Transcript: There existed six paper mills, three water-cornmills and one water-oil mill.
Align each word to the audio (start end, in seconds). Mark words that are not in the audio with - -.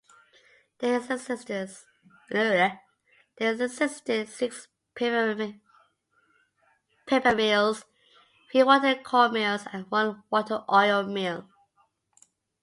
There 0.79 0.97
existed 0.97 1.37
six 4.29 4.67
paper 4.95 5.35
mills, 7.35 7.85
three 8.51 8.63
water-cornmills 8.63 9.67
and 9.71 9.91
one 9.91 10.23
water-oil 10.31 11.03
mill. 11.03 11.47